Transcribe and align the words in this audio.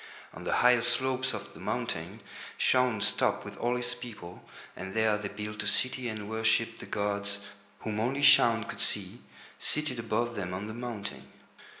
On 0.33 0.45
the 0.45 0.53
higher 0.65 0.81
slopes 0.81 1.31
of 1.31 1.53
the 1.53 1.59
mountain 1.59 2.21
Shaun 2.57 3.01
stopped 3.01 3.45
with 3.45 3.55
all 3.57 3.75
his 3.75 3.93
people, 3.93 4.43
and 4.75 4.95
there 4.95 5.15
they 5.15 5.27
built 5.27 5.61
a 5.61 5.67
city 5.67 6.09
and 6.09 6.27
worshipped 6.27 6.79
the 6.79 6.87
gods, 6.87 7.37
whom 7.81 7.99
only 7.99 8.23
Shaun 8.23 8.63
could 8.63 8.81
see, 8.81 9.21
seated 9.59 9.99
above 9.99 10.33
them 10.33 10.55
on 10.55 10.65
the 10.65 10.73
mountain. 10.73 11.27